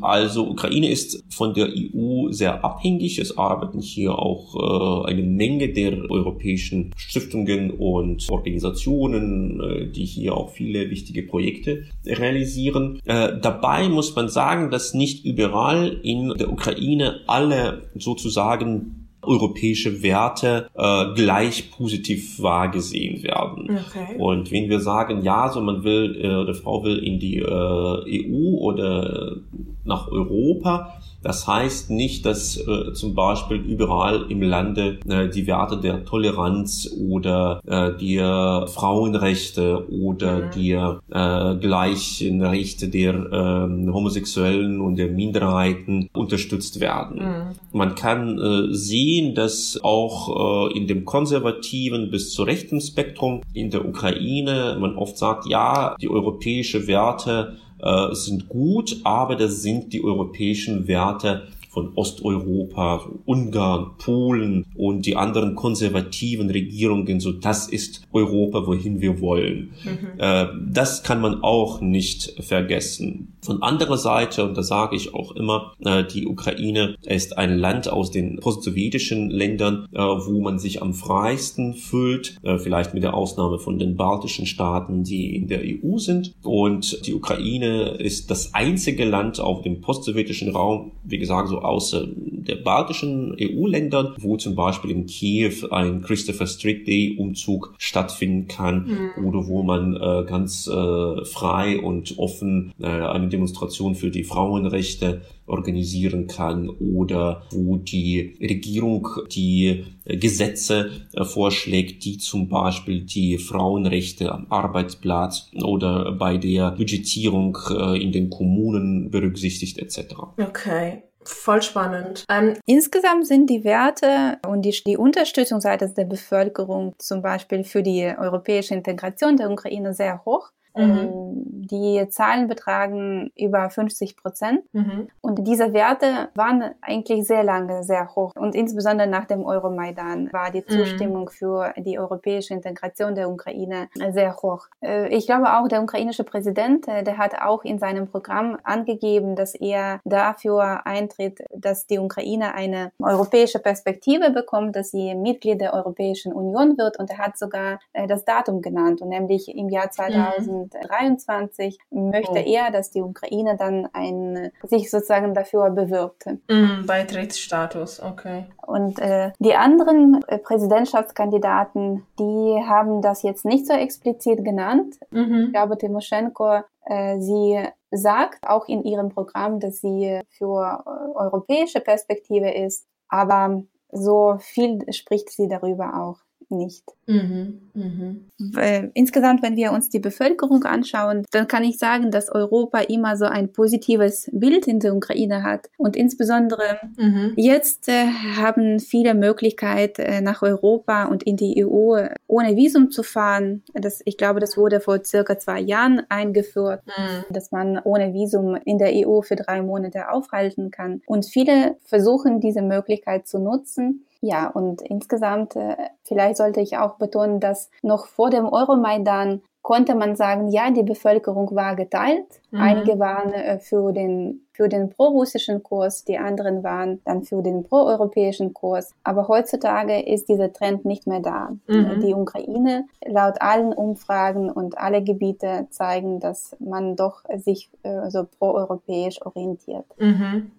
[0.00, 3.18] Also Ukraine ist von der EU sehr abhängig.
[3.18, 10.36] Es arbeiten hier auch äh, eine Menge der europäischen Stiftungen und Organisationen, äh, die hier
[10.36, 13.00] auch viele wichtige Projekte realisieren.
[13.04, 20.68] Äh, dabei muss man sagen, dass nicht überall in der Ukraine alle sozusagen europäische Werte
[20.74, 23.70] äh, gleich positiv wahrgesehen werden.
[23.70, 24.16] Okay.
[24.18, 28.26] Und wenn wir sagen, ja, so man will, äh, oder Frau will in die äh,
[28.26, 29.36] EU oder
[29.84, 35.78] nach Europa, das heißt nicht, dass äh, zum Beispiel überall im Lande äh, die Werte
[35.78, 40.50] der Toleranz oder äh, der Frauenrechte oder mhm.
[40.56, 47.18] der äh, gleichen Rechte der äh, Homosexuellen und der Minderheiten unterstützt werden.
[47.18, 47.78] Mhm.
[47.78, 53.70] Man kann äh, sehen, dass auch äh, in dem konservativen bis zu rechten Spektrum in
[53.70, 59.92] der Ukraine man oft sagt, ja, die europäische Werte äh, sind gut, aber das sind
[59.92, 68.02] die europäischen Werte von Osteuropa, Ungarn, Polen und die anderen konservativen Regierungen, so das ist
[68.12, 69.70] Europa, wohin wir wollen.
[69.82, 70.20] Mhm.
[70.20, 73.32] Äh, das kann man auch nicht vergessen.
[73.40, 77.90] Von anderer Seite, und da sage ich auch immer, äh, die Ukraine ist ein Land
[77.90, 83.58] aus den postsowjetischen Ländern, äh, wo man sich am freisten fühlt, vielleicht mit der Ausnahme
[83.58, 86.34] von den baltischen Staaten, die in der EU sind.
[86.42, 92.06] Und die Ukraine ist das einzige Land auf dem postsowjetischen Raum, wie gesagt, so außer
[92.16, 99.12] der baltischen EU-Ländern, wo zum Beispiel in Kiew ein Christopher Street Day Umzug stattfinden kann
[99.16, 99.24] mhm.
[99.24, 105.22] oder wo man äh, ganz äh, frei und offen äh, eine Demonstration für die Frauenrechte
[105.46, 114.32] organisieren kann oder wo die Regierung die Gesetze äh, vorschlägt, die zum Beispiel die Frauenrechte
[114.32, 120.14] am Arbeitsplatz oder bei der Budgetierung äh, in den Kommunen berücksichtigt etc.
[120.38, 121.02] Okay.
[121.24, 122.24] Voll spannend.
[122.28, 127.82] Ähm, Insgesamt sind die Werte und die, die Unterstützung seitens der Bevölkerung zum Beispiel für
[127.82, 130.50] die europäische Integration der Ukraine sehr hoch.
[130.74, 130.82] Mhm.
[130.82, 131.32] Ähm,
[131.72, 134.62] die Zahlen betragen über 50 Prozent.
[134.72, 135.08] Mhm.
[135.20, 138.32] Und diese Werte waren eigentlich sehr lange sehr hoch.
[138.36, 140.72] Und insbesondere nach dem Euromaidan war die mhm.
[140.72, 141.28] Zustimmung mhm.
[141.28, 144.66] für die europäische Integration der Ukraine sehr hoch.
[144.82, 149.36] Äh, ich glaube auch, der ukrainische Präsident, äh, der hat auch in seinem Programm angegeben,
[149.36, 155.74] dass er dafür eintritt, dass die Ukraine eine europäische Perspektive bekommt, dass sie Mitglied der
[155.74, 156.98] Europäischen Union wird.
[156.98, 160.61] Und er hat sogar äh, das Datum genannt, und nämlich im Jahr 2000.
[160.70, 162.44] 2023 möchte oh.
[162.46, 166.26] er, dass die Ukraine dann ein, sich sozusagen dafür bewirbt.
[166.48, 168.46] Mm, Beitrittsstatus, okay.
[168.66, 174.96] Und äh, die anderen äh, Präsidentschaftskandidaten, die haben das jetzt nicht so explizit genannt.
[175.10, 175.44] Mhm.
[175.46, 177.58] Ich glaube, Timoschenko, äh, sie
[177.90, 184.90] sagt auch in ihrem Programm, dass sie für äh, europäische Perspektive ist, aber so viel
[184.92, 186.20] spricht sie darüber auch
[186.52, 186.84] nicht.
[187.06, 188.90] Mhm, mh.
[188.94, 193.24] Insgesamt, wenn wir uns die Bevölkerung anschauen, dann kann ich sagen, dass Europa immer so
[193.24, 195.68] ein positives Bild in der Ukraine hat.
[195.78, 197.32] Und insbesondere mhm.
[197.36, 203.02] jetzt äh, haben viele Möglichkeiten, äh, nach Europa und in die EU ohne Visum zu
[203.02, 203.62] fahren.
[203.74, 207.32] Das, ich glaube, das wurde vor circa zwei Jahren eingeführt, mhm.
[207.32, 211.02] dass man ohne Visum in der EU für drei Monate aufhalten kann.
[211.06, 214.04] Und viele versuchen, diese Möglichkeit zu nutzen.
[214.24, 219.94] Ja, und insgesamt, äh, vielleicht sollte ich auch betonen, dass noch vor dem Euromaidan konnte
[219.94, 222.40] man sagen, ja, die Bevölkerung war geteilt.
[222.50, 222.60] Mhm.
[222.60, 227.64] Einige waren äh, für den für den prorussischen Kurs, die anderen waren dann für den
[227.64, 228.94] proeuropäischen Kurs.
[229.02, 231.56] Aber heutzutage ist dieser Trend nicht mehr da.
[231.66, 232.00] Mhm.
[232.00, 238.26] Die Ukraine, laut allen Umfragen und alle Gebiete zeigen, dass man doch sich äh, so
[238.38, 239.86] proeuropäisch orientiert.
[239.98, 240.52] Mhm.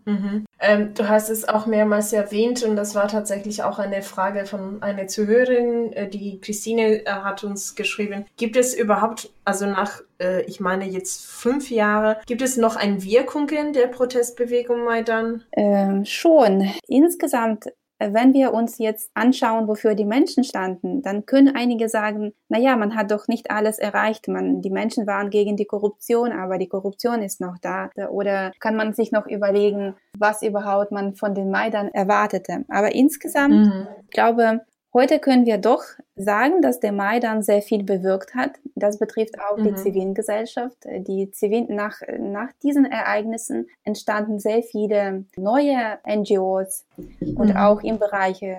[0.63, 4.81] Ähm, du hast es auch mehrmals erwähnt und das war tatsächlich auch eine Frage von
[4.81, 8.25] einer Zuhörerin, äh, die Christine äh, hat uns geschrieben.
[8.37, 12.17] Gibt es überhaupt, also nach äh, ich meine jetzt fünf Jahre.
[12.25, 15.43] Gibt es noch ein Wirkungen der Protestbewegung Maidan?
[15.51, 16.71] Ähm, schon.
[16.87, 17.65] Insgesamt
[18.11, 22.75] wenn wir uns jetzt anschauen, wofür die Menschen standen, dann können einige sagen, na ja,
[22.75, 24.27] man hat doch nicht alles erreicht.
[24.27, 27.89] Man, die Menschen waren gegen die Korruption, aber die Korruption ist noch da.
[28.09, 32.65] Oder kann man sich noch überlegen, was überhaupt man von den Maidan erwartete.
[32.69, 33.87] Aber insgesamt, mhm.
[34.03, 34.61] ich glaube,
[34.95, 35.83] Heute können wir doch
[36.15, 38.51] sagen, dass der Maidan sehr viel bewirkt hat.
[38.75, 39.63] Das betrifft auch mhm.
[39.63, 40.77] die Zivilgesellschaft.
[40.85, 47.57] Die Zivil nach, nach diesen Ereignissen entstanden sehr viele neue NGOs und mhm.
[47.57, 48.55] auch im Bereich äh,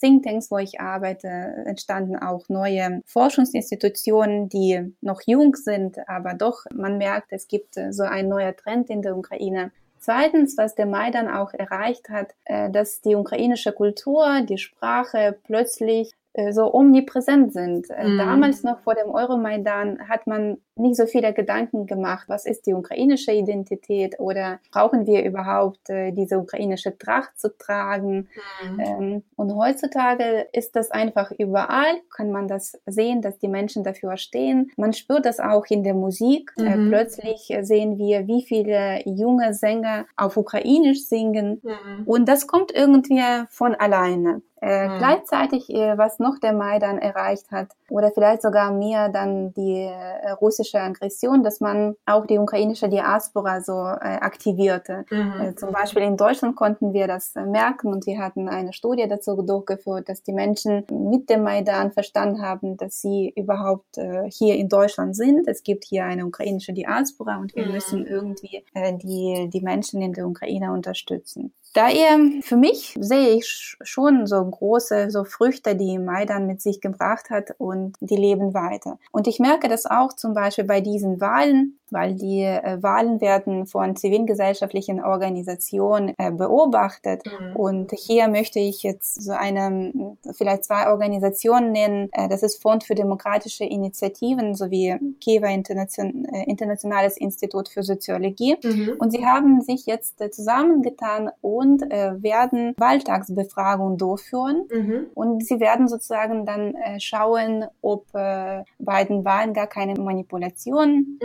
[0.00, 6.98] Thinktanks, wo ich arbeite, entstanden auch neue Forschungsinstitutionen, die noch jung sind, aber doch man
[6.98, 9.70] merkt, es gibt so ein neuer Trend in der Ukraine.
[10.00, 16.12] Zweitens, was der Maidan auch erreicht hat, äh, dass die ukrainische Kultur, die Sprache plötzlich
[16.32, 17.88] äh, so omnipräsent sind.
[17.90, 18.16] Mm.
[18.16, 22.74] Damals noch vor dem Euromaidan hat man nicht so viele Gedanken gemacht, was ist die
[22.74, 28.28] ukrainische Identität oder brauchen wir überhaupt äh, diese ukrainische Tracht zu tragen.
[28.62, 28.80] Mm.
[28.80, 34.16] Ähm, und heutzutage ist das einfach überall, kann man das sehen, dass die Menschen dafür
[34.16, 34.70] stehen.
[34.76, 36.52] Man spürt das auch in der Musik.
[36.58, 36.88] Äh, mhm.
[36.88, 41.60] plötzlich sehen wir, wie viele junge Sänger auf Ukrainisch singen.
[41.62, 42.04] Mhm.
[42.06, 44.42] Und das kommt irgendwie von alleine.
[44.62, 44.98] Äh, mhm.
[44.98, 50.30] Gleichzeitig, äh, was noch der Maidan erreicht hat, oder vielleicht sogar mehr dann die äh,
[50.32, 55.04] russische Aggression, dass man auch die ukrainische Diaspora so äh, aktivierte.
[55.10, 55.40] Mhm.
[55.40, 59.06] Äh, zum Beispiel in Deutschland konnten wir das äh, merken und wir hatten eine Studie
[59.08, 64.56] dazu durchgeführt, dass die Menschen mit dem Maidan verstanden haben, dass sie überhaupt äh, hier
[64.56, 65.48] in Deutschland sind.
[65.48, 67.72] Es gibt hier eine ukrainische Diaspora und wir mhm.
[67.72, 71.52] müssen irgendwie äh, die, die Menschen in der Ukraine unterstützen.
[71.72, 77.30] Daher für mich sehe ich schon so große so Früchte, die Maidan mit sich gebracht
[77.30, 78.98] hat und die leben weiter.
[79.12, 83.66] Und ich merke das auch zum Beispiel bei diesen Wahlen, weil die äh, Wahlen werden
[83.66, 87.22] von zivilgesellschaftlichen Organisationen äh, beobachtet.
[87.26, 87.56] Mhm.
[87.56, 92.08] Und hier möchte ich jetzt so eine, vielleicht zwei Organisationen nennen.
[92.12, 98.56] Äh, das ist Fond für demokratische Initiativen sowie Kiewer Internation, äh, Internationales Institut für Soziologie.
[98.62, 98.96] Mhm.
[98.98, 104.68] Und sie haben sich jetzt äh, zusammengetan und äh, werden Wahltagsbefragungen durchführen.
[104.70, 105.06] Mhm.
[105.14, 111.18] Und sie werden sozusagen dann schauen, ob bei den Wahlen gar keine Manipulationen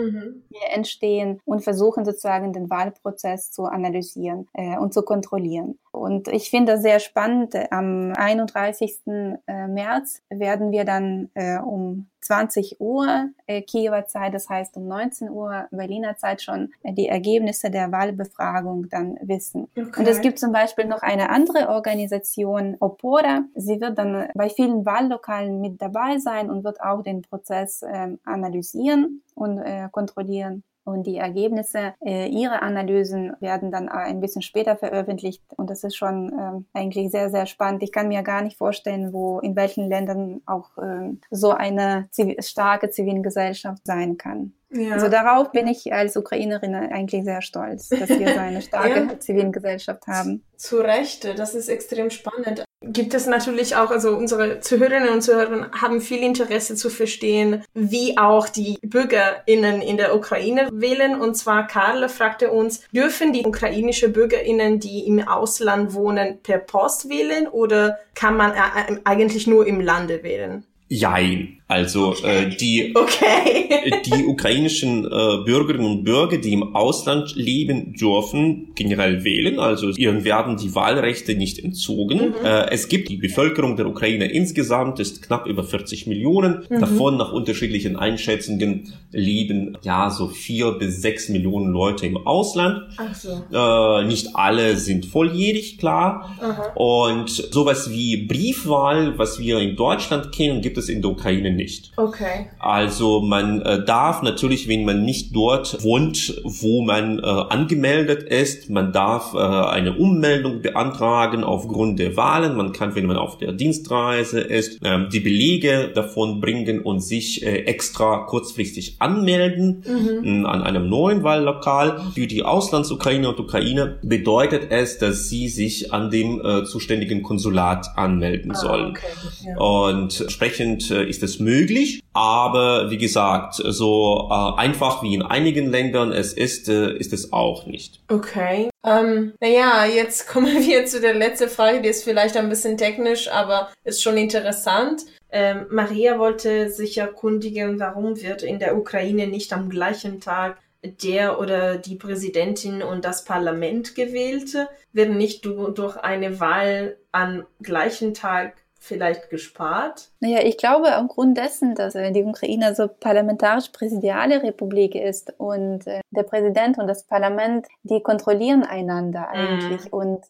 [0.60, 5.78] mhm entstehen und versuchen sozusagen den Wahlprozess zu analysieren äh, und zu kontrollieren.
[5.96, 7.54] Und ich finde das sehr spannend.
[7.70, 9.00] Am 31.
[9.06, 14.86] Äh, März werden wir dann äh, um 20 Uhr äh, Kiewer Zeit, das heißt um
[14.88, 19.68] 19 Uhr Berliner Zeit schon äh, die Ergebnisse der Wahlbefragung dann wissen.
[19.76, 20.00] Okay.
[20.00, 23.44] Und es gibt zum Beispiel noch eine andere Organisation, Opora.
[23.54, 28.08] Sie wird dann bei vielen Wahllokalen mit dabei sein und wird auch den Prozess äh,
[28.24, 30.64] analysieren und äh, kontrollieren.
[30.86, 35.42] Und die Ergebnisse äh, ihrer Analysen werden dann ein bisschen später veröffentlicht.
[35.56, 37.82] Und das ist schon äh, eigentlich sehr, sehr spannend.
[37.82, 42.36] Ich kann mir gar nicht vorstellen, wo, in welchen Ländern auch äh, so eine ziv
[42.38, 44.52] starke Zivilgesellschaft sein kann.
[44.70, 44.92] Ja.
[44.92, 49.18] Also darauf bin ich als Ukrainerin eigentlich sehr stolz, dass wir so eine starke ja.
[49.18, 50.44] Zivilgesellschaft haben.
[50.56, 52.64] Zu Recht, das ist extrem spannend.
[52.88, 58.16] Gibt es natürlich auch, also unsere Zuhörerinnen und Zuhörer haben viel Interesse zu verstehen, wie
[58.18, 61.20] auch die BürgerInnen in der Ukraine wählen.
[61.20, 67.08] Und zwar Karl fragte uns, dürfen die ukrainische BürgerInnen, die im Ausland wohnen, per Post
[67.08, 70.64] wählen oder kann man äh, eigentlich nur im Lande wählen?
[70.88, 71.60] Jein.
[71.68, 74.00] Also äh, die, okay.
[74.04, 79.58] die ukrainischen äh, Bürgerinnen und Bürger, die im Ausland leben, dürfen generell wählen.
[79.58, 82.28] Also ihnen werden die Wahlrechte nicht entzogen.
[82.28, 82.44] Mhm.
[82.44, 86.64] Äh, es gibt die Bevölkerung der Ukraine insgesamt ist knapp über 40 Millionen.
[86.68, 86.80] Mhm.
[86.80, 92.82] Davon nach unterschiedlichen Einschätzungen leben ja so vier bis sechs Millionen Leute im Ausland.
[92.96, 93.42] Ach so.
[93.52, 96.36] Äh, nicht alle sind volljährig, klar.
[96.40, 96.72] Aha.
[96.76, 101.92] Und sowas wie Briefwahl, was wir in Deutschland kennen, gibt es in der Ukraine nicht.
[101.96, 102.48] Okay.
[102.58, 108.70] Also man äh, darf natürlich, wenn man nicht dort wohnt, wo man äh, angemeldet ist,
[108.70, 112.56] man darf äh, eine Ummeldung beantragen aufgrund der Wahlen.
[112.56, 117.44] Man kann, wenn man auf der Dienstreise ist, äh, die Belege davon bringen und sich
[117.44, 120.46] äh, extra kurzfristig anmelden mhm.
[120.46, 122.00] an einem neuen Wahllokal.
[122.14, 127.88] Für die Auslandsukraine und Ukraine bedeutet es, dass sie sich an dem äh, zuständigen Konsulat
[127.96, 128.90] anmelden ah, sollen.
[128.90, 129.06] Okay.
[129.46, 129.56] Ja.
[129.58, 132.02] Und entsprechend äh, ist es möglich.
[132.12, 137.32] Aber wie gesagt, so äh, einfach wie in einigen Ländern es ist, äh, ist es
[137.32, 138.02] auch nicht.
[138.08, 138.68] Okay.
[138.84, 143.28] Ähm, naja, jetzt kommen wir zu der letzten Frage, die ist vielleicht ein bisschen technisch,
[143.28, 145.02] aber ist schon interessant.
[145.30, 150.58] Ähm, Maria wollte sich erkundigen, warum wird in der Ukraine nicht am gleichen Tag
[151.02, 154.56] der oder die Präsidentin und das Parlament gewählt?
[154.92, 158.54] Werden nicht durch eine Wahl am gleichen Tag
[158.86, 160.08] vielleicht gespart?
[160.20, 166.00] Naja, ich glaube aufgrund dessen, dass äh, die Ukraine so parlamentarisch-präsidiale Republik ist und äh,
[166.10, 169.94] der Präsident und das Parlament, die kontrollieren einander eigentlich mm.
[169.94, 170.24] und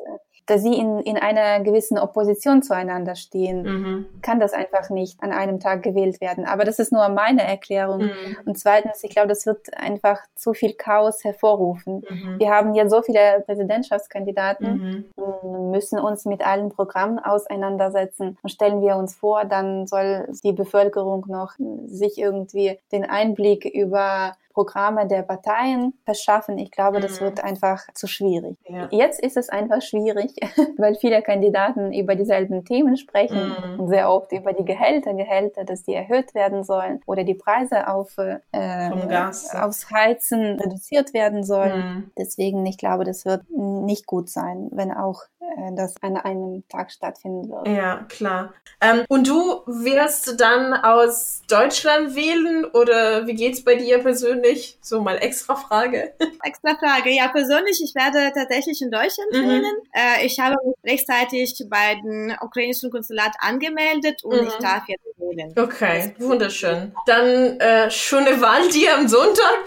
[0.46, 4.06] dass sie in, in einer gewissen Opposition zueinander stehen, mhm.
[4.22, 6.44] kann das einfach nicht an einem Tag gewählt werden.
[6.44, 8.04] Aber das ist nur meine Erklärung.
[8.04, 8.36] Mhm.
[8.44, 12.04] Und zweitens, ich glaube, das wird einfach zu viel Chaos hervorrufen.
[12.08, 12.38] Mhm.
[12.38, 15.70] Wir haben ja so viele Präsidentschaftskandidaten, mhm.
[15.72, 18.38] müssen uns mit allen Programmen auseinandersetzen.
[18.40, 21.54] Und stellen wir uns vor, dann soll die Bevölkerung noch
[21.86, 26.56] sich irgendwie den Einblick über Programme der Parteien verschaffen.
[26.56, 27.44] Ich glaube, das wird mhm.
[27.50, 28.56] einfach zu schwierig.
[28.66, 28.88] Ja.
[28.90, 30.34] Jetzt ist es einfach schwierig,
[30.78, 33.80] weil viele Kandidaten über dieselben Themen sprechen mhm.
[33.80, 37.86] und sehr oft über die Gehälter, Gehälter, dass die erhöht werden sollen oder die Preise
[37.86, 41.78] auf äh, Gas, aufs Heizen reduziert werden sollen.
[41.78, 42.10] Mhm.
[42.16, 45.20] Deswegen, ich glaube, das wird nicht gut sein, wenn auch
[45.72, 47.68] das an einem Tag stattfinden wird.
[47.68, 48.54] Ja, klar.
[48.80, 54.78] Ähm, und du wirst dann aus Deutschland wählen oder wie geht's bei dir persönlich?
[54.80, 56.12] So mal extra Frage.
[56.42, 57.10] Extra Frage.
[57.10, 59.48] Ja, persönlich, ich werde tatsächlich in Deutschland mhm.
[59.48, 59.76] wählen.
[59.92, 64.48] Äh, ich habe mich rechtzeitig bei dem ukrainischen Konsulat angemeldet und mhm.
[64.48, 65.54] ich darf jetzt wählen.
[65.58, 66.92] Okay, wunderschön.
[67.06, 69.66] Dann äh, schöne Wahl dir am Sonntag.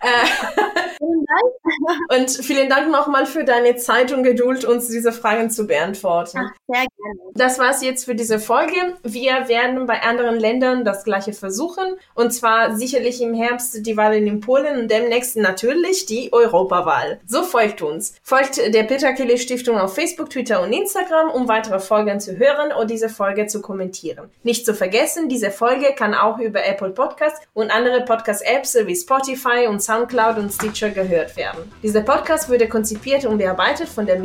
[0.98, 2.20] vielen Dank.
[2.20, 6.38] und vielen Dank nochmal für deine Zeit und Geduld, uns diese Fragen zu beantworten.
[6.38, 7.20] Ach, sehr gerne.
[7.34, 8.74] Das war's jetzt für diese Folge.
[9.02, 11.96] Wir werden bei anderen Ländern das gleiche versuchen.
[12.14, 17.20] Und zwar sicherlich im Herbst die Wahlen in Polen und demnächst natürlich die Europawahl.
[17.26, 18.14] So folgt uns.
[18.22, 22.72] Folgt der Peter Kelly Stiftung auf Facebook, Twitter und Instagram, um weitere Folgen zu hören
[22.72, 24.30] und diese Folge zu kommentieren.
[24.42, 29.66] Nicht zu vergessen, diese Folge kann auch über Apple Podcasts und andere Podcast-Apps wie Spotify
[29.68, 31.70] und Soundcloud und Stitcher gehört werden.
[31.82, 34.20] Dieser Podcast wurde konzipiert und bearbeitet von den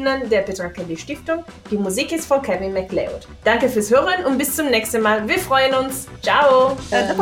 [0.00, 1.44] MitarbeiterInnen der Petra Kelly Stiftung.
[1.70, 3.26] Die Musik ist von Kevin MacLeod.
[3.44, 5.26] Danke fürs Hören und bis zum nächsten Mal.
[5.28, 6.06] Wir freuen uns.
[6.22, 6.76] Ciao.
[6.90, 7.14] Äh,